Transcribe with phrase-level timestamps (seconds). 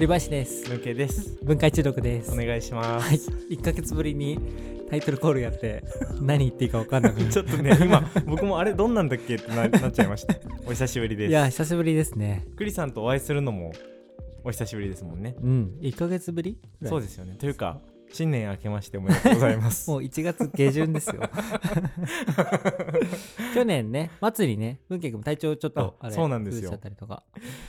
[0.00, 0.64] 栗林です。
[0.64, 1.36] 抜けです。
[1.42, 2.32] 文化中毒です。
[2.32, 3.56] お願いします、はい。
[3.56, 4.38] 1ヶ月ぶりに
[4.88, 5.84] タイトルコールやって
[6.22, 10.34] 何言っていいか分かんなくなちょっとね今僕もあれどんなんだっけってななっちゃいました。
[10.64, 11.28] お久しぶりです。
[11.28, 12.46] いや久しぶりですね。
[12.56, 13.72] 栗さんとお会いするのも
[14.42, 15.36] お久しぶりですもんね。
[15.38, 15.76] うん。
[15.82, 16.56] 1ヶ月ぶり？
[16.82, 17.36] そうですよね。
[17.38, 19.90] というか新年明けましておめでとうございます。
[19.92, 21.20] もう1月下旬ですよ。
[23.52, 26.70] 去年ね末にね文慶君も体調ちょっとああれそうなんですよ。
[26.70, 27.22] 崩しちゃったりとか。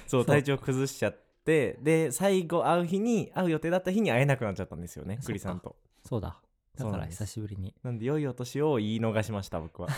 [0.07, 0.25] そうそう。
[0.25, 5.75] 体調崩しちゃってで最後会う日に会う予定だった日に会えなくなっちゃったんですよね栗さんと。
[6.03, 6.39] そうだ。
[6.77, 7.75] だから久しぶりに。
[7.83, 9.89] なんで良いお年を言い逃しました僕は。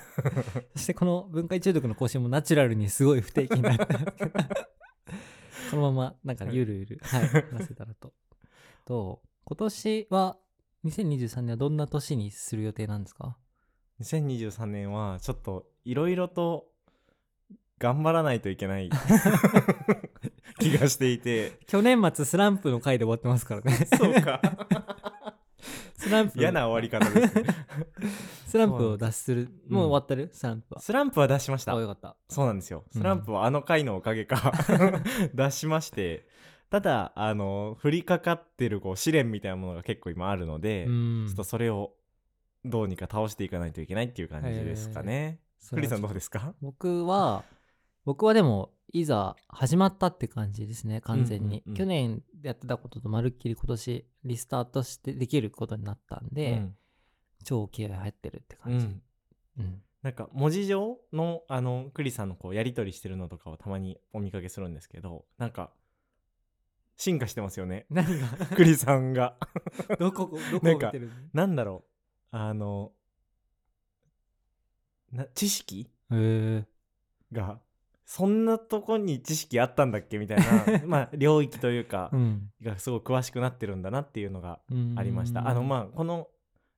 [0.74, 3.86] そしてこの文化中毒の更新もナチュラルにすごい不定期になって。
[3.92, 4.30] ますけど
[5.70, 8.12] このままなんかゆるゆる、はい、話せたらと。
[8.84, 10.38] と、今年は、
[10.84, 13.36] 2023年はどんな年にする予定なんですか
[14.00, 16.68] ？2023年はちょっといろいろと
[17.78, 18.90] 頑張らないといけない
[20.58, 21.58] 気がしていて。
[21.66, 23.72] 去年末スランプの回で終わってますからね。
[23.98, 24.40] そうか。
[25.96, 26.38] スランプ。
[26.38, 27.44] 嫌な終わり方ですね。
[28.46, 29.48] スランプを脱出する。
[29.68, 30.80] うんもう終わってるスランプは。
[30.80, 31.74] スランプは出しました。
[31.76, 32.16] あ、よかった。
[32.28, 32.84] そうなんですよ。
[32.94, 33.00] うん。
[33.00, 34.52] スランプはあの回のおかげか。
[35.34, 36.26] 出しまして。
[36.70, 41.24] ただあの降りかかってるこう試練みたいなものが結構今あるので、うん。
[41.26, 41.92] ちょっとそれを
[42.64, 45.40] どうにか倒していかないといけないっていう感じですかね。
[45.58, 46.54] それは栗さんどうですか？
[46.62, 47.44] 僕は
[48.08, 51.72] 僕はでもいざ始まったって感じですね完全に、うんうん。
[51.72, 56.74] うん去年やってたこととまるっきり今年リスタートしてできることになったんで、うん。
[57.44, 59.02] 超気合入ってるってう感じ、ん。
[59.58, 59.82] うん。
[60.02, 65.70] なんか文字上のあの栗さんのこうやり取りしてるのとかをたまにお見かけするんですけどなんか
[66.96, 67.84] 進化してますよね。
[67.90, 68.26] 何が
[68.56, 69.36] 栗さんが。
[70.00, 71.84] どこどこなんかを見てるなんだろ
[72.32, 72.36] う。
[72.38, 72.90] あの
[75.12, 75.90] な知識
[77.32, 77.60] が
[78.10, 80.16] そんなとこに知識あったんだっけ？
[80.18, 82.10] みたいな まあ領域というか
[82.62, 84.94] がすごい詳しくなってるんだなっていうのがうん。
[84.98, 85.46] ありました。
[85.46, 86.28] あのまあこの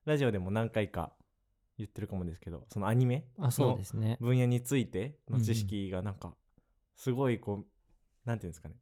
[0.03, 1.13] ラジオでも何回か
[1.77, 4.17] 言ってるかもですけどそのアニメあそうですね。
[4.19, 6.35] 分野についての知識がなんか
[6.97, 8.75] すごいこうなんていうんですかね。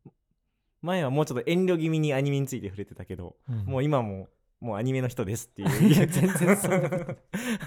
[0.82, 3.66] 前はもうちょっと遠慮気味にアニメについて触れてたけど、うん。
[3.66, 4.28] もう今も
[4.60, 5.94] もうアニメの人ですっていう。
[5.94, 7.18] いや全然そんなこと。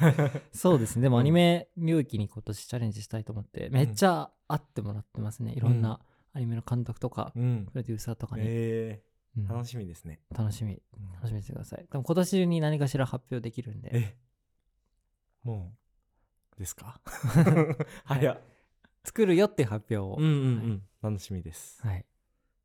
[0.52, 1.02] そうですね。
[1.02, 1.22] でもうん。
[1.22, 5.54] アニメ領域に今年チャレンジしたいと思ってめっちゃ会ってもらってますね。
[5.54, 6.00] いろんな
[6.34, 7.66] アニメの監督とかうん。
[7.66, 9.02] プロデューサーとかに、え。
[9.38, 9.46] うん。
[9.46, 10.82] ー、楽しみですね、楽しみ。
[11.14, 11.86] 楽しみにしてください。
[11.90, 13.90] でも今年中に何かしら発表できるんで。
[13.92, 14.16] え
[15.42, 15.74] も
[16.56, 17.00] うですか？
[18.04, 18.40] 早っ。
[19.04, 20.32] 作るよって発表を、うんうんう
[20.74, 20.82] ん。
[21.02, 21.80] 楽しみです。
[21.82, 22.04] はい、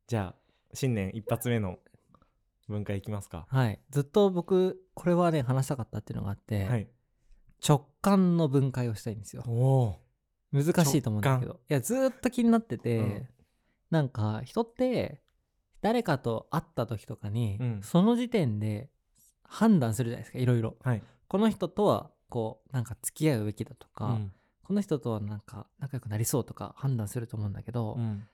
[0.06, 1.78] じゃあ新年一発目の
[2.68, 3.46] 文化いきますか。
[3.48, 6.88] はい、ずっと僕これはね話したかったっていうのがあって、はい。
[7.66, 9.42] 直感の分解をしたいんですよ。
[10.52, 11.60] 難しいと思うんだけど。
[11.68, 13.28] いやずーっと気になってて、うん。
[13.90, 15.22] なんか人って
[15.80, 17.80] 誰かと会った時とかに、うん。
[17.82, 18.90] その時点で
[19.42, 20.76] 判断するじゃないですかいろいろ。
[20.82, 21.02] はい。
[21.26, 24.32] この人とはこうなんか付き合うべきだとか、うん。
[24.62, 28.26] この人とはなんか仲良くなりそうとか判断すると思うんだけど、うん。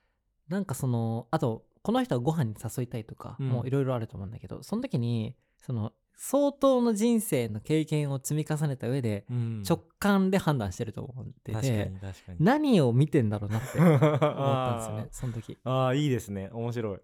[0.48, 3.48] なんかそのあとこの人はご飯に誘いたいとか、うん。
[3.48, 9.62] もういろいろあると思うんだけどその時にその相当の人生の経験を積み重ねた上でうん。
[9.68, 11.92] 直感で判断してると思ってて、
[12.38, 15.52] 何を見てんだろうなって 思ったんですよあねその時。
[15.52, 16.50] ーあーいいですね。
[16.52, 17.00] 面白い。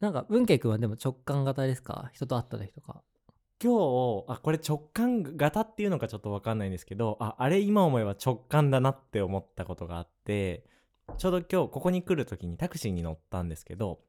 [0.00, 2.10] なんか文慶君はでも直感型ですか？
[2.12, 3.02] 人と会った時とか。
[3.62, 10.64] 今日あこれ直感型っていうのかちょっと分かんないんですけどああれ今思えば直感だなって思ったことがあって
[11.18, 14.00] ちょうど今日ここに来る時にタクシーに乗ったんですけど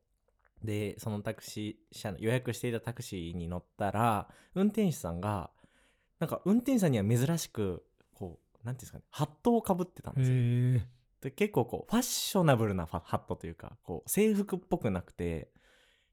[0.63, 5.49] でそのタクシー車の予約していたタクシーに乗ったら運転手さんが
[6.19, 10.37] なんか運転手さんには珍しくこうなんていうんですかねハットをかぶってたんですよ。
[10.37, 10.87] え
[11.21, 15.49] で結構こうファッショナブルなファハットというかこう制服っぽくなくて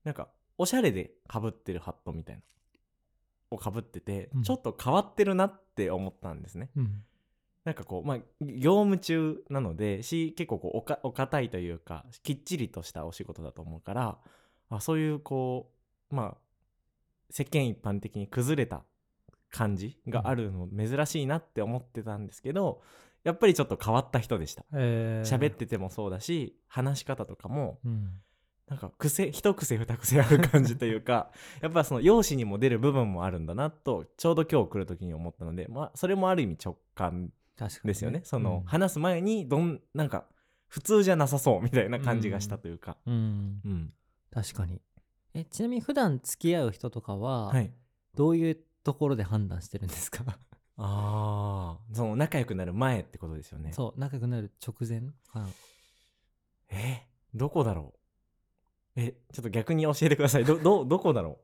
[0.04, 2.42] なんかおしゃれでかぶってるハットみたいな
[3.50, 4.42] をかぶってて、うん。
[4.42, 6.70] ちょっと変わってるなって思ったんですね。
[6.76, 7.04] うん
[7.64, 14.18] なんかこうまあ業務中なのでし結構こうおかお堅いというかきっちりとしたお仕事だと思うから
[14.70, 15.70] あそういうこ
[16.10, 16.36] うまあ
[17.30, 18.82] 世間一般的に崩れた
[19.50, 22.82] 感じがあるの珍しいなって思ってたんですけど、
[23.24, 24.64] やっぱりちょっと変わった人でした。
[24.74, 25.38] えー。
[25.38, 28.10] 喋っててもそうだし話し方とかもうん。
[28.68, 38.22] なんか癖一癖二癖ある感じというか やっぱその容姿にも出る部分もあるんだなとちょうど今日来る時に思ったのでまあそれもある意味直感確かにですよね。
[38.24, 38.64] その、うん。
[38.64, 40.26] 話す前にどんなんか
[40.66, 43.60] 普通じゃなさそうみたいな感じがしたというか、うん。
[43.64, 43.92] うん。
[44.30, 44.80] 確かに。
[45.34, 47.72] えちなみに普段付き合う人とかは、はい。
[48.14, 50.24] どういうところで判断してるんですか？
[50.82, 53.72] ああその仲良くなる前ってことですよね。
[53.74, 55.48] そう仲良くなる直前かな。
[56.70, 57.02] え？
[57.34, 57.94] どこだろ
[58.96, 60.44] えちょっと逆に教えてください。
[60.44, 61.38] ど どどこだろ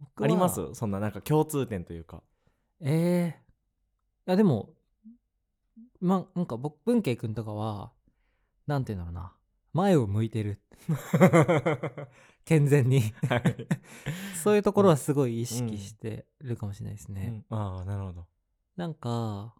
[0.00, 0.04] う？
[0.16, 0.74] 僕はあります？
[0.74, 2.22] そんななんか共通点というか。
[2.80, 3.44] ええ
[4.26, 4.73] いやでも
[6.04, 7.90] まなんか僕文慶君とかは
[8.66, 9.32] なんて言うんだろうな。
[9.72, 10.60] 前を向いてる。
[12.44, 13.00] 健全に。
[13.28, 13.56] はい、
[14.42, 17.58] そういうところはすごい意識してるかもしれないですね、うん。
[17.58, 18.26] ああなるほど。
[18.76, 19.54] なんか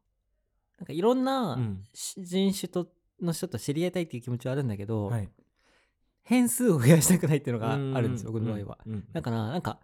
[0.79, 1.59] なんかいろんな
[1.93, 2.89] 人種と
[3.23, 5.29] の人と知り合いたいっていう気持ちはあるんだけど、はい。
[6.25, 9.05] 変数を増やしたくないっていうのがあるんですよう僕の場合は、うんうん。
[9.13, 9.81] だからなんか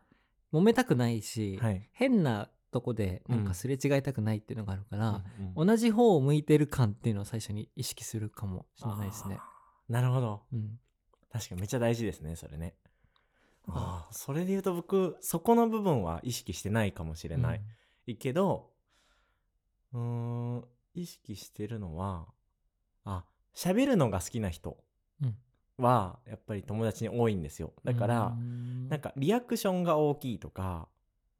[0.53, 1.89] 揉めたくないし、はい。
[1.93, 3.39] 変なとこでなん。
[3.41, 5.67] うんかすれ違いたくないっていうのがあるから、うんうん。
[5.67, 9.39] 同じ方を向いてる感っていうのを最初に意識するかもしれないですね。
[9.89, 10.43] なるほど。
[10.53, 10.79] うん、
[11.33, 12.75] 確かにめっちゃ大事ですねそれね。
[13.67, 17.63] あああそれで言うと僕そこの部分は意識してないかもしれない、
[18.07, 18.71] いいけど
[19.93, 20.65] うーん
[20.95, 22.27] 意識してるのは
[23.05, 23.25] あ
[23.55, 24.77] 喋るのが好きな人
[25.23, 25.37] うん。
[25.77, 27.73] はやっぱり友達に多いんですよ。
[27.85, 28.89] だから、うん。
[28.89, 30.89] なんかリアクションが大きいとか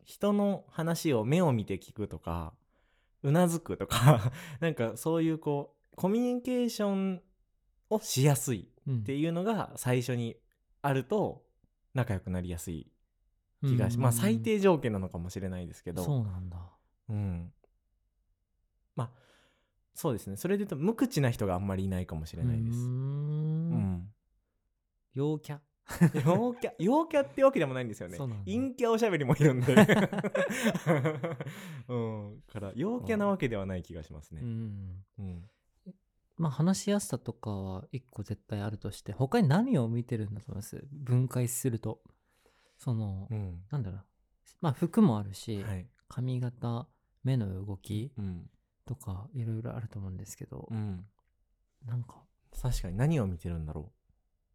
[0.05, 2.55] 人の話を目を見て聞くとか
[3.23, 7.23] うなずくとか なんかそういうこうコミュニケーション
[7.91, 8.99] をしやすいうん。
[9.01, 10.37] っていうのが最初に
[10.83, 11.45] あると
[11.95, 12.91] 仲良くなりやすい
[13.63, 16.03] 気がし、まあ最低条件なのかもしれないですけど。
[16.03, 16.59] そうなんだ。
[17.09, 17.53] うん。
[18.97, 19.11] まあ
[19.95, 20.37] そうですね。
[20.37, 22.79] それで言うと無口な人があんまりいないかもしれないです。
[22.79, 24.13] うん。
[25.15, 25.59] 陽キャ？
[26.25, 28.17] 陽キャ陽キャってわけでもないんですよね。
[28.19, 29.75] 陰キャおしゃべりもいるんで。
[31.89, 32.43] うん。
[32.47, 34.41] から陽キャなわけではない気がしますね。
[34.43, 35.05] うん。
[35.19, 35.51] うん。
[36.37, 40.87] まあ話しやすさとかは一個絶対あるとして他に何を見てるんだと思います？
[40.93, 42.03] 分解すると。
[42.79, 43.63] その、うん。
[43.71, 44.05] なんだろう。
[44.61, 45.89] まあ服もあるし、はい。
[46.09, 46.89] 髪型
[47.25, 48.51] 目の動きうん。
[48.87, 51.07] とかいろいろあると思うんですけど、うん。
[51.85, 52.25] なんか。
[52.61, 53.93] 確かに何を見てるんだろ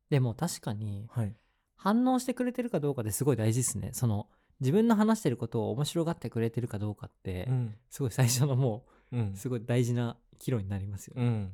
[0.10, 1.36] でも確かにうはい。
[1.75, 3.90] 反応してくれてるかどうかですごい大事ですね。
[3.94, 4.28] その
[4.60, 7.75] 自分の話してることを面白がってくれてるかどうかって、うん。
[7.90, 9.31] すごい最初のもうん。
[9.34, 11.54] うすごい大事な岐路になりますよね、うん。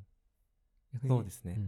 [1.08, 1.60] そうですね。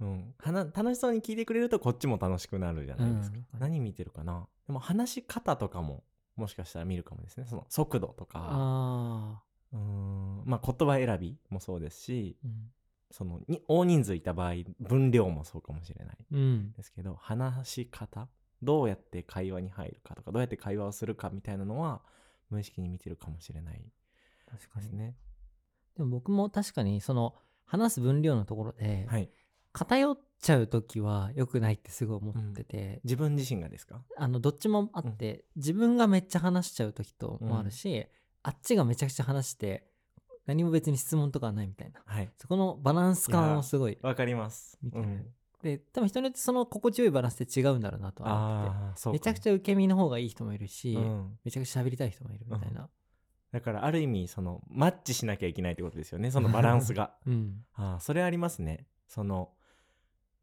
[0.00, 3.60] うん、楽しそうに聞いてくれるとこっちも楽しくなるじゃないですか、うん。
[3.60, 4.46] 何見てるかな。
[4.66, 6.04] でも話し方とかも
[6.36, 7.46] もしかしたら見るかもですね。
[7.48, 8.48] その速度とか。
[8.50, 10.42] あうーん。
[10.44, 12.46] まあ言葉選びもそうですしあ
[13.10, 18.28] そのに大人数いた場合分量もそうかもしれないうん、うんですけど話し方
[18.62, 22.02] どうやって会話に入るかとかどうやって会話をするかみたいなのは
[22.50, 23.82] 無意識に見てるかもしれない
[24.50, 24.86] 確かに。
[24.86, 25.16] ですね。
[25.96, 27.34] でも僕も確かにその
[27.64, 29.30] 話す分量のところではい。
[29.72, 34.02] 偏っちゃう時は良くないってすごい思ってて、自分自身がですか？
[34.16, 38.06] あのどっちもあって、自分がめっちゃ話しちゃう時ともあるし、
[38.42, 39.86] あっちがめちゃくちゃ話して
[40.48, 42.00] 何も別に質問とかはないみたいな。
[42.06, 42.30] はい。
[42.38, 44.78] そこのバランス感をすごいわかります。
[44.82, 45.26] 見てるうん、
[45.62, 52.88] で多分人によってその心地よいバランスって違うんだろうなとは思ってめちゃくゃ、ちゃ受け身の方がいい人もいるし、うん、めちゃくちゃ喋りたい人もいるみたいな。
[53.52, 56.30] だからある意味そのマッチしなきゃいけないってことですよね。
[56.32, 57.12] そのバランスが。
[57.26, 57.64] うん。
[57.74, 58.86] ああそれありますね。
[59.06, 59.52] その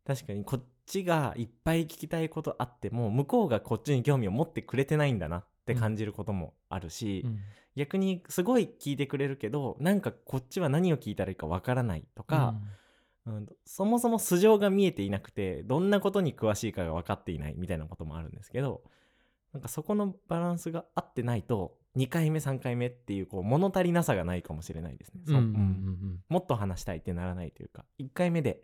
[0.06, 5.38] 確かにこっちがいっぱい聞きたいことあっても向こうがこっちに興味を持ってくれてないんだな。
[5.40, 7.39] って感じることもあるし、うん。
[7.75, 12.56] 逆にすごい聞いてくれるけどなんかこっちは何を聞いたらいいかわからないとか、
[13.25, 13.47] うん。
[13.66, 18.83] そもそも素性が見えていなくてどんなことに詳しいかが分かっていないみたいなこともあるんですけど
[19.51, 25.21] なんかそこのバランスが合ってないと2回目3回目っていうこう物足りなさがないかもしれないですね。
[26.30, 28.61] もっと話したいってならないというか1回目で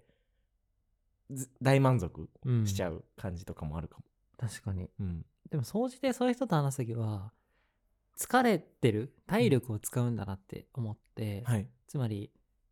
[1.31, 2.67] ず大満足うんうん。
[2.67, 4.03] しちゃう感じとかもあるかも。
[4.41, 4.89] 確かに。
[4.99, 5.25] うん。
[5.49, 7.31] でも総じてそういう人と話す時は
[8.17, 12.31] 疲れてる体力を使うんだなって思って、はい、つまり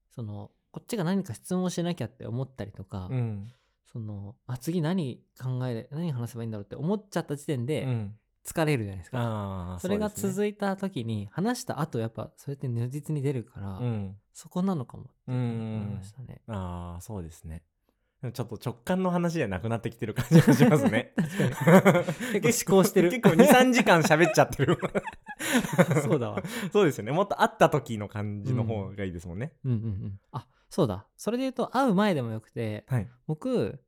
[0.09, 3.47] そのこっちが何か質問をしなきゃって思ったりとか、うん。
[3.91, 14.15] そのあ次何考えれ何話せばいいんだろうって思っちゃった時点うでん、疲れるじゃないですか、ああそれが続いた時に話した後やっぱそれって如実に出るから、うん。
[14.31, 16.41] そこなのかもってうん思いましたね。
[16.47, 17.63] ああそうですね
[18.21, 21.13] ちょっと直感の話じゃなくなってきてる感じがしますね。
[22.41, 23.09] 結構思考してる。
[23.11, 24.77] 結構23時間喋っちゃってる。
[26.03, 26.43] そうだわ。
[26.73, 27.13] そうですよね。
[27.13, 30.19] もっと会った時の感じの方がいいですもんね、うんうんうん。
[30.33, 31.07] あそうだ。
[31.15, 33.09] それで言うと会う前でもよくてはい。
[33.25, 33.79] 僕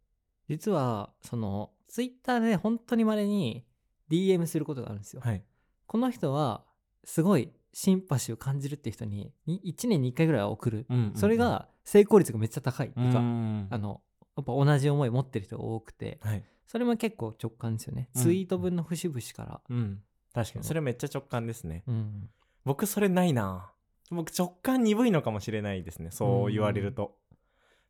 [0.47, 3.65] 実はそのツイッターで本当に稀に
[4.09, 5.21] DM することがあるんですよ。
[5.21, 5.43] はい。
[5.87, 6.63] この人は
[7.03, 11.15] すごいシンパシーを感じるって人に1年に1回ぐらいは送る、うんうんうん。
[11.15, 13.67] それが成功率がめっちゃ高いってういうか、ん。
[13.69, 14.01] あの
[14.37, 16.43] やっぱ同じ思い持ってる人が多くてはい。
[16.67, 18.21] それも結構直感ですよね、うん。
[18.21, 20.01] ツイート分の節々から、うん。
[20.33, 20.65] 確かに。
[20.65, 21.83] それめっちゃ直感ですね。
[21.85, 22.29] うん。
[22.63, 23.73] 僕それないな。
[24.09, 26.11] 僕直感鈍いのかもしれないですね。
[26.11, 27.17] そう言われると、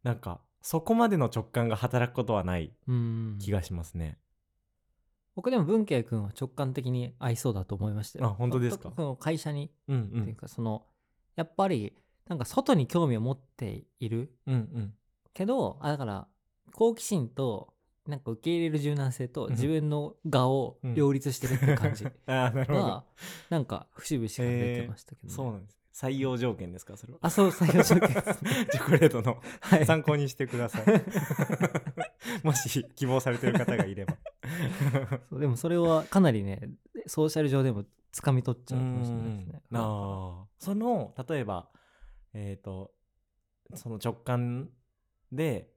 [0.02, 3.38] なんかそこまでの直感が働くことはないうん。
[3.40, 4.18] 気がしますね。
[5.36, 8.26] 僕でも文慶君は直感的に合いそうだと思いましたよ。
[8.26, 8.92] あ本当ですか？
[8.96, 9.72] その会社に。
[9.88, 10.06] うんう。
[10.06, 10.86] っていうんかその
[11.36, 11.96] やっぱり
[12.28, 14.94] なんか外に興味を持っているうんうん。
[15.34, 16.28] けどあだから
[16.74, 17.74] 好奇心と
[18.08, 23.04] なんか受け入れる柔軟性とうん自分の我を両立してるって感じ ああ、なるほどが。
[23.50, 25.78] なんか節々出てましたけど、ねそうなんです。
[25.94, 27.20] 採用条件ですか、それは？
[27.22, 30.86] あそう採用条件ですねチョコレートのはい参考にしてください。
[32.44, 34.18] もし希望されてる方がいれば。
[35.30, 36.70] そうでもそれはかなりね
[37.08, 39.82] ソーシャル上でも掴み取っちゃうかもしれないですねうんあ
[40.44, 41.70] あその例えば
[42.34, 42.92] えっ、と
[43.76, 44.70] その直感
[45.32, 45.70] で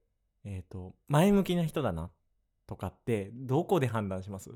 [0.44, 2.10] えっ、と前向きな人だな
[2.66, 4.50] とかってどこで判断します？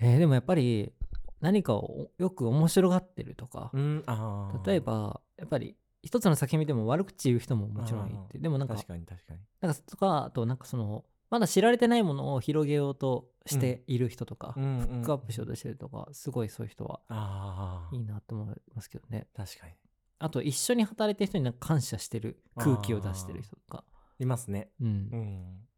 [0.00, 0.92] えーでもやっぱり
[1.40, 4.04] 何かをよく面白がってるとか、うん
[4.64, 8.38] 例えばやっぱり一つの作品見ても悪口言う人ももちろんいて。
[8.38, 9.40] でもなんか確かに確かに。
[9.60, 19.26] なんかとかあとなんかそのまだ知られてないものを広げようとしている人とか、うんフックアップしようとしてるとかすごいそういう人はああいいなと思いますけどね。
[19.36, 19.72] 確かに
[20.18, 23.84] あと一緒に働いてる人になんか感謝してる空気を出してる人とか。
[24.18, 24.70] いますね。
[24.80, 24.86] うん。
[24.86, 25.68] うん。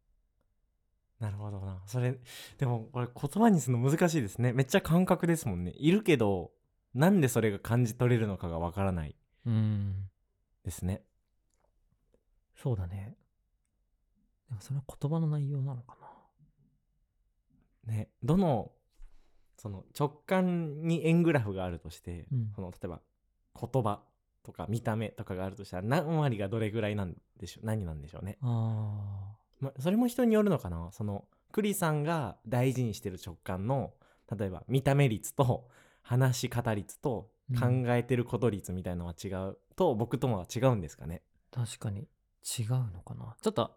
[1.19, 1.81] なるほどな。
[1.85, 2.19] それ
[2.57, 4.53] でもこれ言葉にするの難しいですね。
[4.53, 5.73] めっちゃ感覚ですもんね。
[5.77, 6.51] いるけど
[6.95, 9.15] なんでそれが感じ取れるのかがわからない。
[9.45, 10.09] うん。
[10.65, 11.03] ですね。
[12.55, 13.15] そうだね。
[14.49, 15.97] でもそれは言葉の内容なのか
[17.85, 17.93] な。
[17.93, 18.09] ね。
[18.23, 18.71] どの
[19.57, 22.51] その直感に円グラフがあるとして、うん。
[22.55, 23.01] その例えば
[23.59, 24.01] 言葉
[24.43, 30.89] とか見た目とかがあるとしたら何割がどれぐらいなんでしょう何なんでしょうね、あま、それも人によるのかな？
[30.91, 33.93] そのクリさんが大事にしてる直感の
[34.35, 35.67] 例えば見た目率と
[36.01, 37.29] 話し方率と
[37.59, 41.21] 考えてること率みたいのは違うと、僕ともは違うんですかね。
[41.51, 42.07] ー確かに
[42.59, 43.35] 違うのかな？
[43.41, 43.71] ちょっと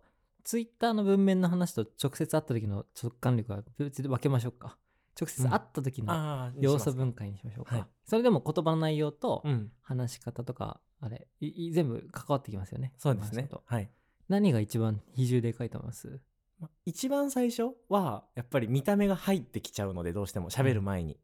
[0.44, 4.78] ツイッターの文面の話と直接会った時の直感力は別で分けましょうか
[5.21, 7.87] 直接会った時の要素分解にしましょうか、はい。
[8.04, 9.71] それでも言葉の内容とうん。
[9.83, 13.49] 話し方とかあれ全部関わってきますよねそうですね。
[13.66, 13.90] はい。
[14.28, 16.21] 何が一番比重でかいと思います？
[16.59, 21.18] ま一番最初はやっぱり見た目が入ってきちゃうのでどうしても喋る前に、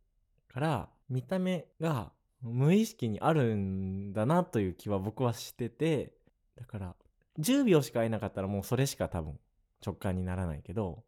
[0.52, 6.12] から見た目が無意識にあるんだなという気は僕はしてて
[6.56, 6.94] だから
[7.38, 9.38] 10秒しか会えなかったらもうそれしか多分
[9.84, 11.04] 直感にならないけど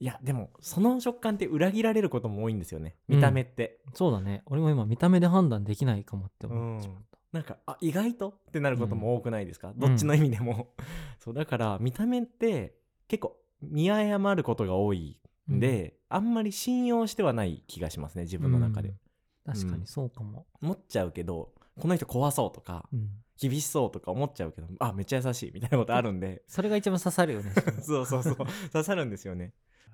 [0.00, 2.96] いやでもその直感って裏切られることも多いんですよね。
[3.08, 4.42] 見た目って、そうだね。
[4.46, 9.78] 俺も今見た目で判断できないかもって思っちまった、なんかあ意外とってなることも多くないですか、ん。
[9.78, 10.68] どっちの意味でも。
[11.20, 12.76] そうだから見た目って
[13.08, 15.18] 結構見誤ることが多い
[15.50, 19.52] んで、あんまり信用してはない気がしますね自分の中で、うん。
[19.52, 23.10] 確かにそうかも、思っちゃうけどこの人怖そうとかうん。
[23.36, 26.42] 厳しそうとか思っちゃうけどあめっちゃ優しいみたいなことあるんで。
[26.46, 27.52] それが一番刺さるよね。
[27.82, 28.36] そうそうそう。
[28.72, 29.52] 刺さるんですよね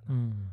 [0.09, 0.50] うん、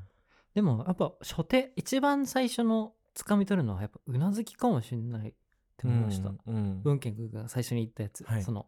[0.54, 5.34] でもやっぱ初手一番最初の掴み取るのはやっぱうなずきかもしれないっ
[5.78, 6.82] て思いました、うんうん。
[6.84, 8.44] 文献君が最初に言ったやつ、はい。
[8.44, 8.66] その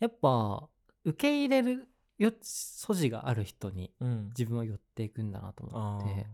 [0.00, 0.68] やっぱ
[1.04, 4.28] 受け入れるよ素地がある人にうん。
[4.28, 6.26] 自分は寄っていくんだなと思あって。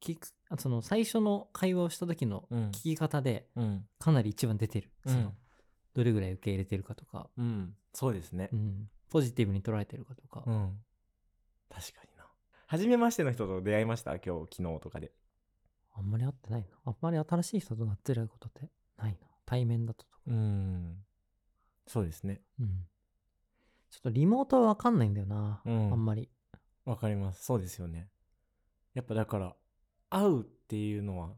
[0.00, 3.86] 聞くあその最初の会話をした時の聞き方でうん。
[3.98, 5.14] かなり一番出てる、うん。
[5.14, 5.34] その
[5.94, 7.74] どれぐらい受け入れてるかとか、うん。
[7.92, 8.48] そうですね。
[8.52, 10.78] うん、ポジティブに捉えてるかとか、うん。
[11.68, 12.09] 確かに。
[12.09, 12.09] な
[12.70, 14.12] 初めましての人と出会いました？
[14.20, 15.10] 今日昨日とかで。
[15.92, 16.68] あんまり会ってないな。
[16.84, 19.26] あんまり新しい人となってることってないな。
[19.44, 20.20] 対面だととか。
[20.28, 20.98] うん。
[21.88, 22.42] そうですね。
[22.60, 22.68] うん。
[23.90, 25.92] ちょっとリモートは分かんないんだよな、うん。
[25.92, 26.28] あんまり。
[26.84, 27.44] わかります。
[27.44, 28.08] そうですよね。
[28.94, 29.56] やっぱだから
[30.08, 31.34] 会うっていうのはうん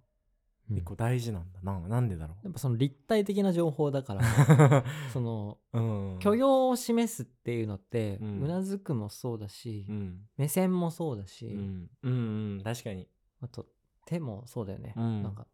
[0.70, 6.18] 結構大事なんだな、なんでだろやっぱその立体的な情報だから、う そのうん。
[6.20, 10.28] 許容を示すっていうのって、ううんなずくもそうだし、うん。
[10.36, 11.90] 目線もそうだし、うん。
[12.02, 12.60] うんうん。
[12.62, 13.08] 確かに。
[13.40, 13.66] あと
[14.06, 14.94] 手もそうだよね。
[14.96, 15.22] うん。
[15.22, 15.46] なんか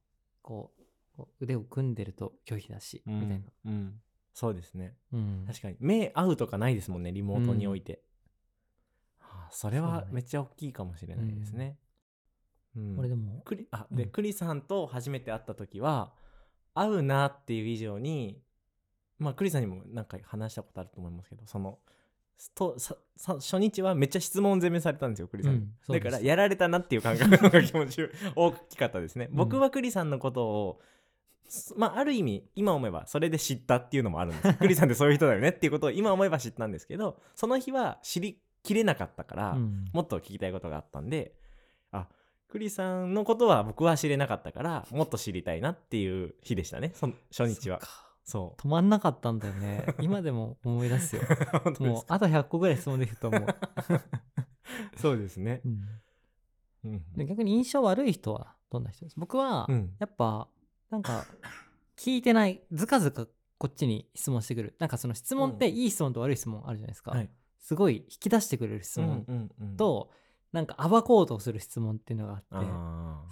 [0.42, 0.72] こ
[1.18, 3.20] う腕を組んでると拒否だし、うん。
[3.20, 3.46] みたいな。
[3.66, 4.00] うん。
[4.34, 4.96] そうですね。
[5.12, 5.44] うん。
[5.46, 5.76] 確かに。
[5.80, 8.02] 目合うとかないですもんねリモートにおいて、
[9.18, 11.76] はあそれはめっちゃ大きいかもしれないですね
[12.78, 12.96] うん。
[12.96, 14.10] これでも、クリあで、うん。
[14.10, 16.12] クリさんと初めて会った時は
[16.74, 18.40] 会うなっていう以上に
[19.18, 21.78] まあクリさんにもなんか話したことあると思いますけどその
[22.54, 25.54] とささ初日はめっちゃ質問攻めされたんですよクリさん。
[25.54, 29.36] に、うんだからやられたなっていう感覚の気持ち 大きかったですね、うん。
[29.36, 30.80] 僕はクリさんのことを
[31.48, 34.54] すまあある意味今思えばそれで知ったっていうのもあるんです。
[34.58, 39.86] クリさんってそういう人だよねっていうことを今思えば知ったんですけどその日は知りきれなかったから、うん。
[39.92, 41.34] もっと聞きたいことがあったんで
[42.48, 46.92] あクリさんのことは僕は知れなかったからもっと知りたいなっていう日でしたね。
[46.94, 47.80] その初日は。
[48.24, 49.86] そ止まんなかったんだよね。
[50.00, 51.22] 今でも思い出すよ。
[51.80, 53.46] もうあと100個ぐらい質問できると思う、
[55.00, 55.62] そうですね。
[55.64, 55.80] うん
[56.84, 57.12] うん。
[57.16, 59.18] で逆に印象悪い人はどんな人です？
[59.18, 59.94] 僕は、うん。
[59.98, 60.46] やっぱ
[60.90, 61.24] なんか
[61.96, 63.26] 聞いてないずかずか
[63.56, 64.76] こっちに質問してくる。
[64.78, 65.76] なんかその質問ってうん。
[65.76, 67.30] いい質問と悪い質問あるじゃないですか、はい。
[67.58, 69.76] すごい引き出してくれる質問うんうんうん。
[69.78, 70.10] と、
[70.52, 72.66] なんか暴こうとする質問っていうのがあって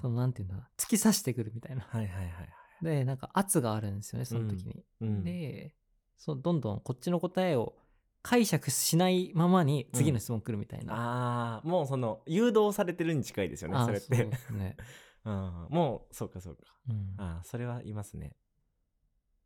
[0.03, 1.87] そのなんていうんだ突き刺してくるみたいな。
[1.89, 2.49] はいはいはいはい
[2.83, 5.25] でなんか圧があるんですよねその時に、うん。
[5.25, 5.73] で
[6.19, 7.75] そうどんどんこっちの答えを
[8.23, 14.17] 解釈しないままに次の質問来るみたいな、ああもうその誘導されてるに近いですよねあそれって。
[14.17, 14.77] そうね、
[15.25, 15.67] うん。
[15.71, 16.65] もうそうかそうか。
[16.89, 18.37] うん、ああそれはいますね。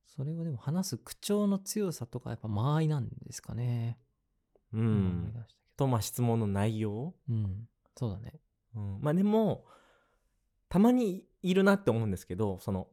[0.06, 3.98] それをでも話す口調の強さとかやっぱ間合いなんですかね。
[4.72, 5.34] うん
[5.80, 6.90] とまあ質問の内容？
[6.90, 7.14] ど。
[7.30, 7.68] うん。
[7.96, 8.40] そうだね。
[8.76, 9.64] うん、まあでも
[10.68, 12.86] たまにいるなって思うんですけどその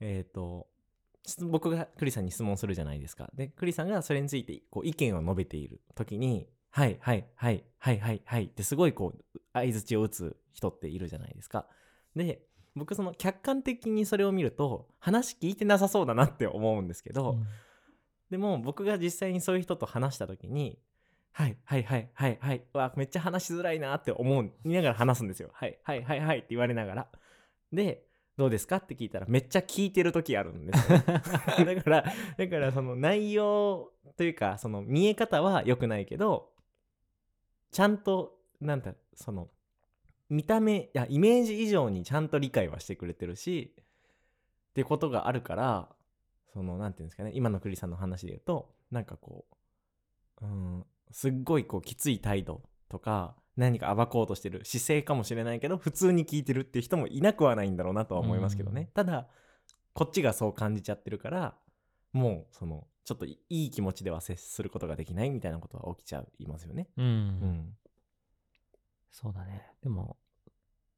[0.00, 0.68] えっ、と
[1.26, 11.66] 質僕がクリさんに質問するじゃないですかでクリさんがそれについてこう意見を述べている時に「はいはいはいはいはいはい」ってすごいこう相づちを打つ人っているじゃないですか
[12.16, 17.46] で僕その客観的にそれを見ると話聞いてなさそうだなって思うんですけど、うん
[18.30, 20.78] でも僕が実際にそういう人と話した時に
[21.38, 27.08] 「はいはいはいはいはい」うわめっちゃ話しづらいなって思う見ながら話すんですよ「はいはいはいはい」って言われながら。
[27.72, 28.04] で
[28.36, 30.98] 「どうですか?」って聞いたらめっちゃ聞いてる時あるんですよ
[31.64, 32.04] だから
[32.36, 36.52] だからその内容というかその見え方は良くないけど
[37.70, 39.48] ちゃんとなんだその
[40.28, 43.76] 見た目いやイメージ以上にちゃんと理解はしてくれてるし
[44.70, 45.88] ってことがあるから
[46.52, 49.46] そのなんていうんですかね今のクリさんの話で言うとなんかこ
[50.42, 59.28] ううんすっごいこうきつい態度とか何か暴こうとしてる姿勢かもしれないけど普通に聞いてるっていう人もいなくはないんだろうなとは思いますけどね、うんただ
[59.94, 61.56] こっちがそう感じちゃってるから
[62.12, 66.88] もうそのちょっといい気持ちでは接することができないみたいなことは起きちゃいますよね。
[66.98, 67.04] うん。
[67.06, 67.76] うん、
[69.10, 69.66] そうだね。
[69.82, 70.18] でも、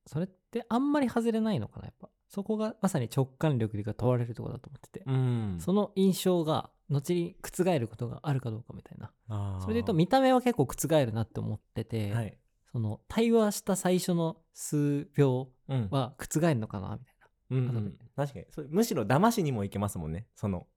[0.06, 2.08] それってあんまり外れないのかな、やっぱ。
[2.30, 5.04] そこがまさに直感力が問われるところだと思ってて。
[5.04, 9.58] うん、その印象が後に覆ることがあるかどうかみたいな。
[9.60, 12.38] それで言うと見た目は結構覆るなって思ってて、はい、
[12.70, 15.88] その対話した最初の数秒うん。
[15.90, 17.56] は覆るのかなみたいな。
[17.56, 17.84] うんうん。
[17.84, 18.46] 後で確かに。
[18.50, 20.26] それむしろ騙しにもいけますもんね。
[20.36, 20.68] その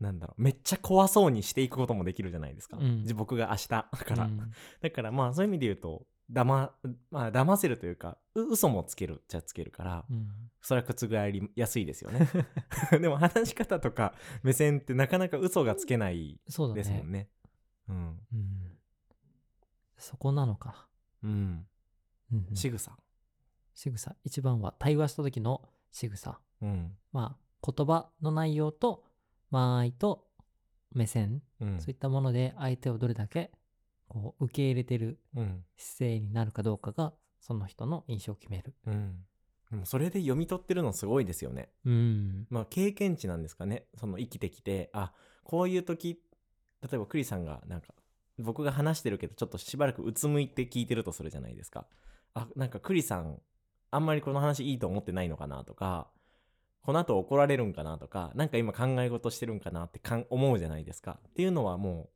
[0.00, 0.42] なんだろう。
[0.42, 3.04] めっちゃ怖そうにしていくこともできるじゃないですか、うん。
[3.04, 4.52] じ僕が明日から、うん。
[4.80, 6.72] だからまあそういう意味で言うとだま、
[7.10, 10.28] まあ、騙せるというかう嘘もつけるっちゃつけるからうん。
[10.62, 12.26] それは覆りやすいですよね。
[12.98, 16.40] でも話し方とか目線ってなかなか嘘がつけない。
[16.46, 17.28] ですもんね。
[17.86, 17.96] うん。
[18.32, 18.78] うん。
[19.98, 20.88] そこなのか。
[21.22, 21.30] うん。
[21.30, 21.66] な。
[22.32, 22.56] うんうん。
[22.56, 22.96] 仕草
[23.74, 24.16] 仕草。
[24.24, 26.40] 一番は対話した時の仕草。
[26.62, 26.96] うん。
[27.12, 29.04] まあ、言葉の内容と
[29.50, 30.26] 間合いと
[30.92, 31.80] 目線、うん。
[31.80, 33.52] そういったもので相手をどれだけ
[34.08, 35.64] こう受け入れてるうん。
[35.76, 38.74] 姿勢になるかどうかがその人の印象を決める。
[38.86, 39.24] うん。
[39.70, 41.70] でもそれで読み取ってるのすごいですよね。
[41.84, 42.46] うん。
[42.50, 43.86] まあ経験値なんですかね。
[43.98, 45.12] その生きてきてあ
[45.42, 46.20] こういう時
[46.82, 47.88] 例えばクリさんがなんか
[48.38, 51.86] 僕が話してるけどちょっとしばらくうつむいて聞いてるとするじゃないですか。
[52.34, 53.40] あなんかクリさん
[53.90, 56.08] あんまりこの話いいと思ってないのかなとか
[56.82, 61.18] この後怒られるんかなとかなんか今考え事してるんかなってかん思うじゃないですか。
[61.28, 62.13] っていうのはもう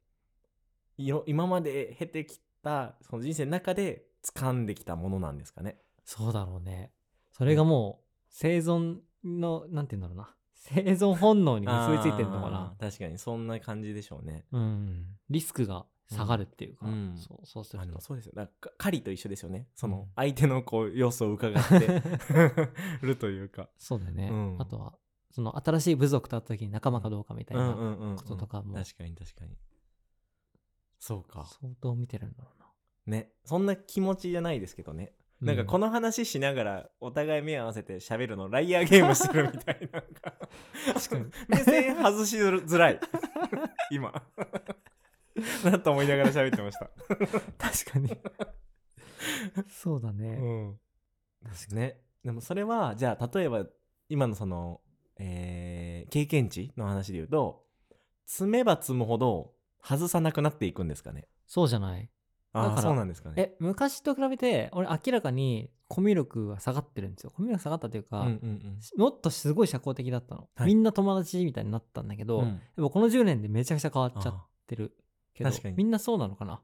[0.98, 5.78] 今まで経てきたその人生の中で掴んできたものなんですかね。
[6.04, 6.92] そうだろうね。
[7.32, 10.34] それがもう生存の、なんて言うんだろうな。
[10.54, 12.74] 生存本能に結びついてるのかな。
[12.80, 14.44] 確かにそんな感じでしょうね。
[14.52, 15.06] うん。
[15.30, 17.14] リスクが下がるっていうか、うん。
[17.16, 18.00] そうそうすると。
[18.00, 18.32] そうですよ。
[18.34, 19.68] だからか狩りと一緒ですよね。
[19.74, 19.92] そうん。
[19.92, 22.02] の相手のこう様子を伺って。
[23.02, 23.70] るというか。
[23.78, 24.28] そうだよね。
[24.30, 24.56] うん。
[24.58, 24.98] あとは、
[25.30, 28.16] その新しい部族と会った時に仲間かどうかみたいなうんうんうんうん。
[28.16, 28.74] こととかも。
[28.74, 29.56] 確かに確かに
[30.98, 31.46] そうか。
[31.60, 32.66] 相当見てるんだろうな。
[33.06, 33.30] ね。
[33.44, 35.12] そんな気持ちじゃないですけどね。
[35.40, 40.02] なんかこの話しながらお互い目合わせて喋るのライアーゲームしてるみたいな
[40.94, 41.26] 確かに。
[41.46, 43.00] 目線外しづらい。
[43.90, 44.12] 今。
[45.64, 46.90] なと思いながら喋ってました。
[47.56, 48.18] 確かに。
[49.68, 50.28] そうだね。
[50.40, 50.80] うん。
[51.44, 52.00] ですね。
[52.24, 53.64] でもそれはじゃあ例えば
[54.08, 54.80] 今のその、
[55.18, 57.66] えー経験値の話で言うと
[58.24, 59.52] 積めば積むほど
[59.88, 61.26] 外さなくなっていくんですかね。
[61.46, 62.10] そうじゃない。
[62.52, 63.34] ああそうなんですかね。
[63.36, 67.30] え、昔と比べて、俺明らかにコミュ力が下がってるんですよ。
[67.30, 70.48] コミュ力下がったというか、うんうんもっとすごい社交的だったの。
[70.54, 70.66] はい。
[70.66, 72.46] みんな友達みたいになったんだけど、うん。
[72.46, 74.96] やっぱこの10年でめちゃくちゃ変わっちゃっあてる
[75.34, 75.76] けど、確かに。
[75.76, 76.60] みんなそうなのかな？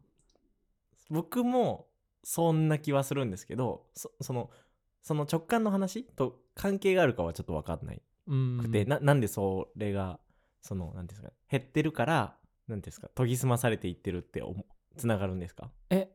[1.10, 1.86] 僕も
[2.22, 4.50] そんな気はするんですけどそその
[5.02, 8.58] その直感の話と関係があるかはちょっと分かんないうん。
[8.62, 10.18] くて、ななんでそれが
[10.62, 12.36] その何ですか減ってるから
[12.68, 14.64] 何ですか研ぎ澄まされていってるって思
[14.96, 15.70] つながるんですか？
[15.90, 16.08] え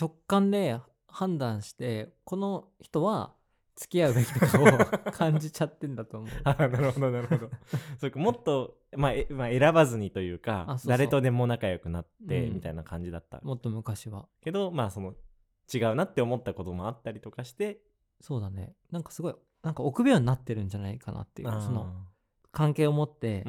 [0.00, 0.78] 直感で
[1.08, 3.34] 判断してこの人は
[3.76, 4.66] 付き合うべきとかを
[5.12, 6.30] 感じちゃってんだと思う。
[6.44, 7.50] あなるほどなるほど。
[7.98, 10.90] そうかもっと、まあえまあ、選ばずにというかあそうそう。
[10.90, 12.54] 誰とでも仲良くなってうん。
[12.54, 14.28] みたいな感じだった、もっと昔は。
[14.40, 15.14] けどまあその
[15.72, 17.80] 違うなって思ったこともあったりとかして
[18.20, 18.74] そうだね。
[18.90, 22.06] なんかすごいなんか臆病になってるんじゃないかなっていうその
[22.50, 23.44] 関係を持って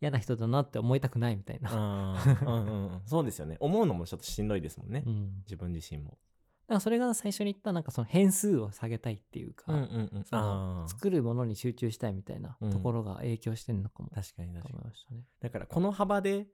[0.00, 3.02] 嫌な人だなって思いたくないみたいな、うんうんうん。
[3.06, 3.56] そうですよね。
[3.60, 6.18] 思うのもちょっとしんどいですもんね、うん、自分自身も。
[6.66, 10.88] だからそれが最初に言ったなんかその変数を下げたいっていうか、うんうんうん。
[10.88, 12.70] 作るものに集中したいみたいなうん。
[12.70, 14.74] ところが影響してるのかも、確かに確か
[15.10, 15.18] に。
[15.18, 15.24] ね。
[15.40, 16.46] だからこの幅で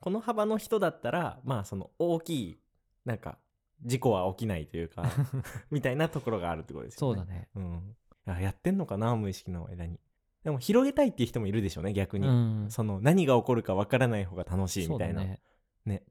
[0.00, 2.60] この幅の人だったらまあその大きい
[3.04, 3.38] なんか
[3.82, 5.10] 事故は起きないというか
[5.70, 7.16] みたいなところがあるってことですよね。
[7.16, 7.48] そうだね。
[7.54, 9.98] うん、あやってんのかな無意識の間に
[10.44, 15.22] でも広げたいっていう人もいるでしょうね逆に、うん、その何が起こるかわからない方が楽しいみたいな。
[15.22, 15.40] ね。
[15.84, 16.02] ね。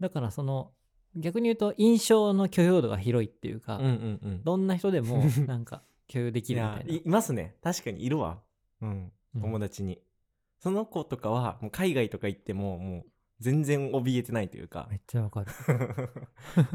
[0.00, 0.70] だからその
[1.16, 4.44] 逆に言うと印象の許容度が広いっていうか、うんうんうん。
[4.44, 5.82] どんな人でも なんか
[6.12, 6.92] 共有できいるみたいな。
[6.92, 7.56] やいいますね。
[7.62, 8.40] 確かにいるわ。
[8.82, 9.12] うん。
[9.34, 9.40] うん。
[9.40, 10.00] 友達に、
[10.58, 13.06] その子とかはもう海外とか行ってももう
[13.40, 14.88] 全然怯えてないというか。
[14.90, 15.46] めっちゃわかる。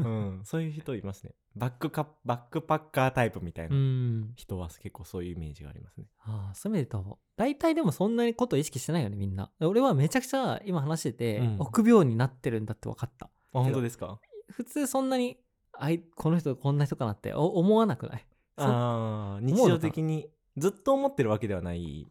[0.00, 1.34] うん、そういう人いますね。
[1.54, 4.32] バックカバックパッカータイプみたいうな、ん。
[4.36, 6.06] 人は結構そういうイメージがありますね。
[6.20, 9.52] ああ、そういう意味で言うと、大体でもそんなにこと意識してないよね、みんな。
[9.60, 11.56] 俺はめちゃくちゃ今話してて、うん。
[11.60, 13.26] 臆病になってるんだって分かった。
[13.26, 14.18] あ本当ですか？
[14.50, 15.38] 普通そんなに、
[15.72, 18.26] あい、この人こんな人かなってお思わなくない？
[18.56, 22.06] そああ日常的にずっと思ってるわけではない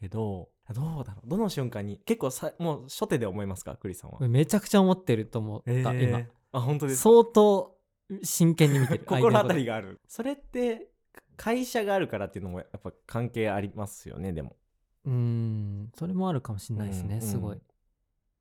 [0.00, 1.28] けどどうだろう。
[1.28, 3.76] どの瞬間に結構さもう初手で思いますか？
[3.76, 6.08] クリスさんは、めちゃくちゃ思ってると思った、えー。
[6.08, 6.22] 今。
[6.52, 7.10] あ本当ですか？
[7.10, 7.76] 相当
[8.22, 9.04] 真剣に見てる。
[9.08, 9.74] 心当たりが。
[9.74, 10.00] がある。
[10.08, 10.88] それって
[11.36, 14.56] 会社があるからっていうのもやっぱ関係ありますよねでも。
[15.04, 17.60] うーん、それもあるかもしれないですね、うんすごい。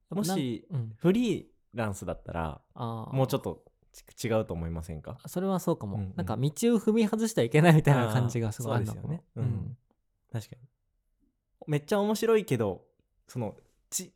[0.10, 5.18] もしうん、フリーランスだったらもうちょっとち違うと思いませんか？
[5.28, 6.14] それはそうかも、うんうん。
[6.16, 9.24] なんか道を踏み外してはいけないみたいな感じがすごいあるよね。
[9.36, 9.78] ううんん。
[10.32, 10.62] 確かに
[11.68, 12.86] めっちゃ面白いけど
[13.28, 13.56] その
[13.90, 14.12] チ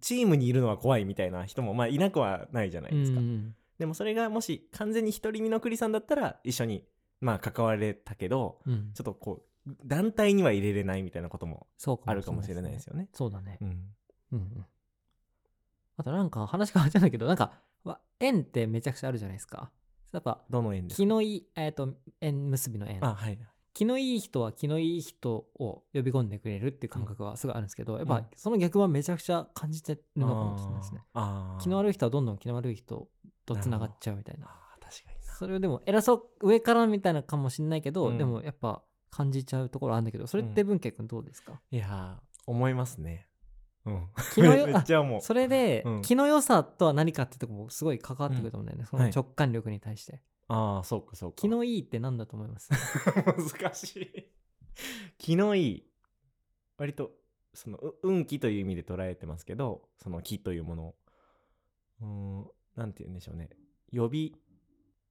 [0.00, 6.84] チームにいるのは怖いみたいな人もまあいなくはないじゃないですか、うんでもそれがもし完全に独り身のクリさんだったら一緒に
[7.20, 8.92] まあ関われたけどうん。
[8.94, 11.66] ちょっとこう団体には入れれないみたいなことも
[12.06, 13.08] あるかもしれないですよよね。
[13.12, 13.58] そうだね。
[13.60, 13.68] うん、
[14.32, 14.66] うんうん。
[15.96, 17.52] あとなんか話変わっちゃうんだけどなんか
[17.84, 19.70] わ縁ってめちゃくちゃあるじゃないですか。
[20.12, 23.04] やっぱどの縁です気のいいえっ、と縁結びの縁。
[23.04, 23.38] あはい
[23.76, 31.02] 気のいい人は気のいい人を呼び込んでくれるっていう感覚はすごいあるんですけど、やっぱうんその逆はめちゃくちゃ感じてるのかもしれないですね。
[31.60, 33.06] 気の悪い人はどんどん気の悪い人
[33.44, 34.46] とつながっちゃうみたいな。
[34.46, 35.34] あー確かにな。
[35.34, 38.16] それをでも偉そう上からみたいなかもしれないけど、うん。
[38.16, 43.28] でもやっぱ感じちゃうところあるんだけどそれって文慶君どうですか、いやー思いますね。
[43.84, 44.08] うん。
[44.34, 44.68] 気のよ
[45.20, 46.00] それで、うん。
[46.02, 49.12] 気の良さとは何かってとこもすごい関わってくると思うんだよね、そのはい。
[49.14, 51.36] 直感力に対して、ああそうかそうか。
[51.36, 52.70] 気のいいって何だと思います？
[53.60, 54.32] 難しい。
[55.18, 55.90] 気のいい。
[56.78, 57.12] 割と
[57.54, 60.94] そのう運気という意味で捉えてますけどその気というものを
[62.00, 63.50] うーんなんて言うんでしょうね。
[63.92, 64.36] 呼び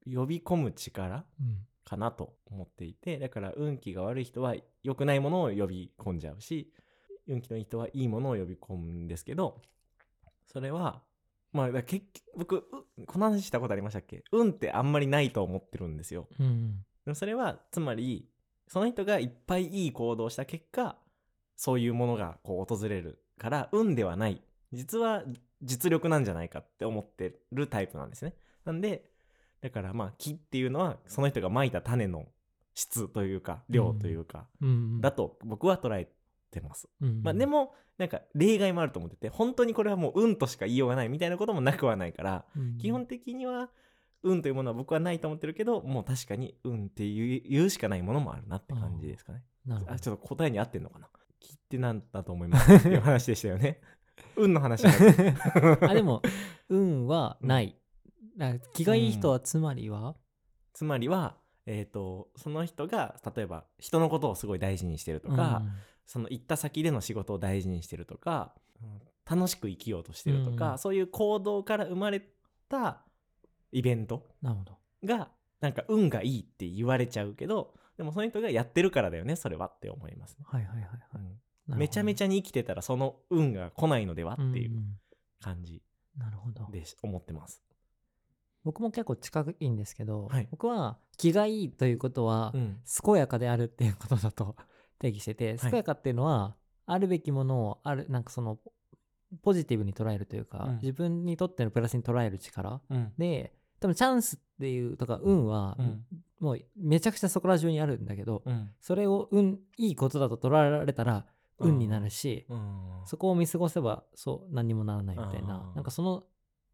[0.05, 1.67] 呼び込む力うん。
[1.83, 6.73] かなと思っていてだから運気が悪い人は良くないものを呼び込んじゃうし
[7.27, 9.61] 運気のいい人はいいものを呼び込むんですけど
[10.47, 11.03] それは
[11.55, 14.23] まあ結局僕うこの話したことありましたっけ？
[14.31, 16.27] 運ってあんまりないと思ってるんですよ。
[16.39, 18.27] うんでもそれはつまり
[18.67, 20.97] その人がいっぱいいい行動をした結果
[21.55, 24.41] そういうものがこう訪れるから運ではない。
[24.73, 25.23] 実は
[25.61, 28.33] 実力なんじゃないかって思ってるタイプなんですね。
[28.65, 29.11] なんで
[29.61, 32.25] だからまあ木っていうのはその人がまいた種の
[32.73, 34.99] 質というか量というか、うん。
[34.99, 36.09] だと僕は捉え
[36.55, 43.69] てます、うんまあでもなんか例外もあると思ってて本当にこれはもう運としか言いようがないみたいなこともなくはないからうん基本的には
[44.23, 49.43] 運というものは僕はないと思ってるけどもう確かに運っていう言うしかないものもあるなって感じですかね。
[49.87, 51.07] あちょっと答えに合ってんのかな？
[51.39, 52.73] 気ってなんだと思います？
[52.73, 53.81] っていう話でしたよね。
[54.35, 56.21] 運 の話あでも
[56.69, 57.77] 運はない、
[58.37, 60.15] だから気がいい人はつまりは、
[60.73, 65.63] つまりはえっ、とその人が例えば人のことをすごい大事にしてるとか、
[66.05, 72.21] その行った先での仕事を大事にしてるとか、うん楽しく生きようとしてるとか、うんそういう行動から生まれ
[72.69, 73.01] た
[73.71, 74.27] イベント
[75.03, 75.29] が
[75.61, 80.99] なんか運がいいって言われちゃうけどでもその人がやってるからだよねそれはって思いますね、はいはいはいはい。
[81.69, 81.77] うん。
[81.79, 84.83] めちゃめちゃに生きてたらその運が来ないのではてっていう
[85.41, 85.81] 感じ
[86.17, 86.67] なるほど。
[86.71, 87.63] でし思ってます、
[88.63, 90.47] 僕も結構近いんですけど、はい。
[90.51, 92.79] 僕は気がいいということは、うん。
[93.03, 94.55] 健やかであるっていうことだと
[94.99, 95.59] 定義しててい。
[95.59, 96.55] 健やかっていうのは、
[96.85, 98.59] あるべきものをあるなんかその
[99.41, 100.75] ポジティブに捉えるというか、うん。
[100.77, 103.13] 自分にとってのプラスに捉える力うん。
[103.17, 106.05] で多分チャンスっていうとか運は、うん。
[106.39, 108.71] もうめちゃくちゃそこら中にあるんだけど、うん。
[108.79, 111.25] それを運いいことだと捉えられたら
[111.59, 111.71] うん。
[111.71, 113.01] 運になるし、うん。
[113.05, 116.23] そこを見過ごせばそう何にもならないみたいななんかその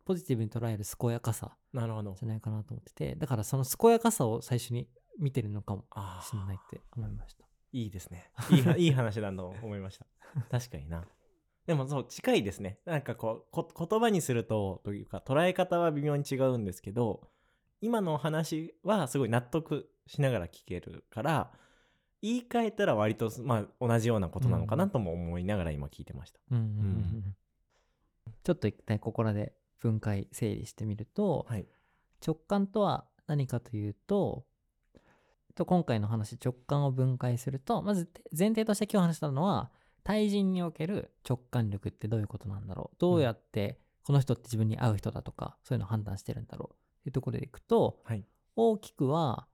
[0.05, 2.15] ポジティブに捉える健やかさなるほど。
[2.19, 4.87] じゃないかなと思っててだからその健やかさを最初に
[5.19, 7.45] 見てるのかもあしれないって思いました。
[7.71, 8.31] いいですね。
[8.51, 10.05] いいはいい話だと思いました。
[10.49, 11.05] 確かにな。
[11.65, 12.79] でもそう近いですね。
[12.85, 17.29] なんかこうこ言葉にするとというか捉え方は微妙に違うんですけど
[17.81, 21.51] 今の話はすごい納得しながら聞けるから
[22.21, 26.79] 言い換えたら割とまあ同じようなことなのかなとも思いながら今聞いてました、うんうんうんう
[27.29, 27.35] ん。
[28.43, 31.67] ちょっと一回ここらで分解整理してみると、はい。
[32.25, 34.45] 直感とは何かというと
[35.53, 39.71] と今回の話直感を分解するとまず前提として今日話したのは
[40.03, 42.95] 対人における直感力ってどういうことなんだろう？
[42.99, 46.73] どうやってこの人って自分に合う人だとかそういうのを判断してるんだろう？
[46.73, 48.25] っていうところでいくとはい。
[48.55, 49.47] 大きくは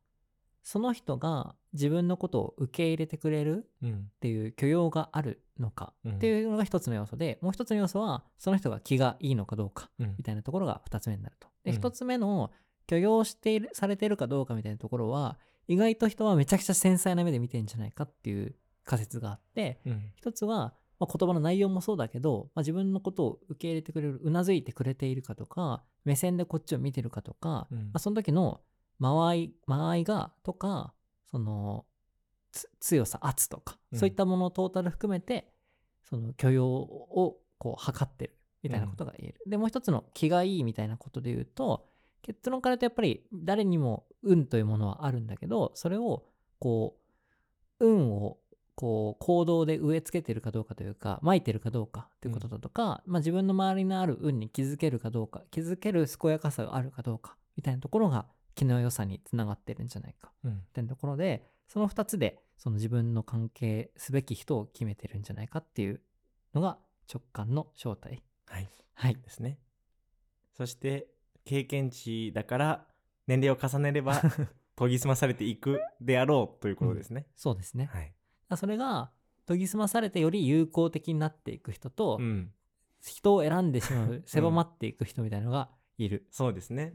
[0.63, 3.93] その人が自分のことを受け入れてくれるうん。
[3.93, 6.15] っていう許容があるのかうん。
[6.15, 10.15] っていうのが一つの要素で、もう一つの要素はその人が気がいいのかどうかうん。
[10.17, 11.47] みたいなところが二つ目になると。
[11.63, 11.77] で、うん。
[11.77, 12.51] 一つ目の
[12.85, 20.11] 許容している、されているかどうかみたいなところは、意外と人はめちゃくちゃ繊細な目で見てんじゃないかっていう仮説があって、うん。
[20.15, 27.77] 一つは、まあ、言葉の内容もそうだけど、まあ、自分のことを受け入れてくれる、うなずいてくれているかとか、目線でこっちを見てるかとか、うん。
[27.77, 28.61] まあ、その時の
[28.99, 30.93] 間合い、間合いが、とか、
[31.29, 31.85] その、
[32.51, 33.99] つ強さ、圧とか、うん。
[33.99, 35.51] そういったものをトータル含めて、
[36.09, 39.41] その許容をこう測ってるみたいなことが言える。
[39.45, 41.89] で、もう一つの気がいいみたいなことで言うと、
[42.21, 46.25] 結論から言うとやっぱり誰にも運というものはあるんだけど、それを
[46.59, 46.97] こ
[47.79, 48.37] う、運を
[48.75, 66.01] こう行動で植え付けてるかどうかというか、撒いてるかどうかということだとか、まあ自分の周りにある運に気づけるかどうか、気づける健やかさがあるかどうかみたいなところが気の良さにつながってるんじゃないかうんみたいなところで、その2つでその自分の関係すべき人を決めてるんじゃないかっていう
[66.53, 66.77] のが
[67.11, 68.21] 直感の正体。
[68.45, 69.15] はいはい。
[69.15, 69.59] ですね
[70.57, 71.07] そして
[71.47, 72.85] 経験値だから
[73.25, 74.21] 年齢を重ねれば
[74.77, 77.85] 研ぎ澄まされていくであろうということですね、そうですね。
[77.85, 78.13] はい、
[78.55, 79.11] それが
[79.47, 82.51] 研ぎ澄まされてより有効的になっていく人と、うん、
[83.01, 86.27] 人を選んでしまう、 狭まっていく人みたいなのがいる。
[86.29, 86.91] そうですね。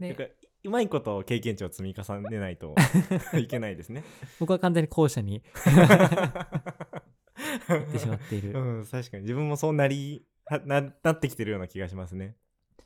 [0.63, 2.73] うまいこと経験値を積み重ねないと
[3.37, 4.03] いけないですね。
[4.39, 5.43] 僕は完全に後者に
[7.67, 8.51] 行ってしまっている。
[8.53, 9.23] うん確かに。
[9.23, 12.37] 自分もそうなりはななってきてるような気がしますね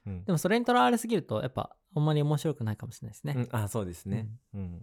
[0.06, 0.24] うん。
[0.26, 3.34] でもそれにとらわれすぎると、やっぱあんまり面白くないかもしれないですね。
[3.36, 4.82] うん、あそうですね、うん。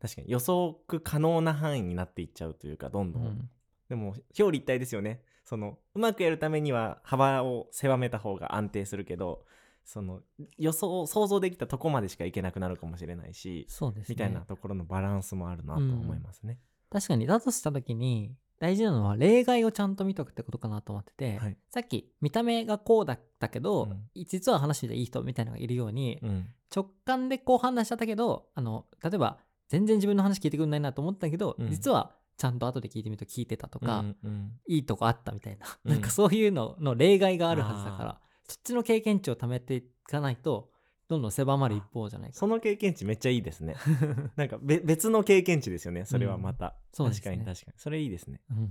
[0.00, 3.50] 確かに予測可能な範囲になっていっちゃうというかどんどん、うん。
[3.88, 5.22] でも表裏一体ですよね。
[5.44, 9.44] そのうまくやるためには幅を狭めた方が安定するけど
[9.84, 10.20] その
[10.58, 14.14] 予想想像できたとこまでしかいけなくなるかもしれないし、そうですね。
[14.14, 16.58] みたいなところのバランスもあるなと思いますね。
[16.90, 21.56] 確かにだとした時に大事なのは例外をちゃんと見とくってことかなと思ってて、はい。
[21.70, 24.24] さっき見た目がこうだったけど、うん。
[24.26, 26.48] 実は話でいい人みたいなのがいるように、うん。
[26.74, 31.70] 直感でこう判断しちゃったけどあの例えば全然自分の話聞いてくんないなと思ったけど、うん。
[31.70, 35.92] 実はちゃんと後で聞いてみると聞いてたとか、うんうんいいとこあったみたいな、うん。
[35.92, 40.70] なんかそういうのの例外があるはずだからあそっちの経験値を貯めていかないと
[41.08, 43.76] どんどん狭まる一方じゃないかその経験値めっちゃいいですね。
[44.36, 46.04] なんかべ別の経験値ですよね。
[46.04, 46.76] それはまた。
[46.92, 47.78] そうですね確かに確かに。
[47.78, 48.40] それいいですね。
[48.50, 48.70] うん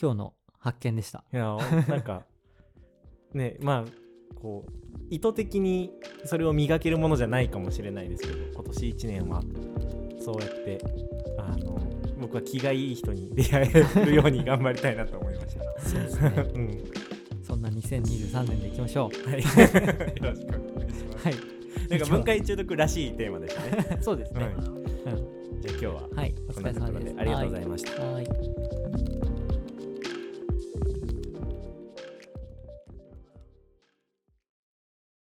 [0.00, 1.56] 今日の発見でしたいや
[1.88, 2.24] なんか
[3.34, 4.72] ねまあこう
[5.10, 5.92] 意図的に
[6.24, 9.42] それを磨けるものじゃないかもしれないですけど今年1年は
[10.20, 10.78] そうやって
[11.36, 11.80] あの
[12.20, 15.80] 僕は気がいい人に出会えるように頑張りたいなと思いました。
[15.80, 16.84] そうですね うん
[17.78, 20.16] 2023年でいきましょうはい、よろしくお願い。
[20.16, 21.24] します。
[21.24, 21.34] はい。
[21.88, 23.98] なんか文化中毒らしいテーマでしたね。
[24.02, 24.52] そうですね、はい。
[24.52, 26.34] じゃあ今日ははい。
[26.48, 27.16] おこ疲れ様でんなところです。
[27.18, 28.02] ありがとうございました。
[28.02, 29.27] はい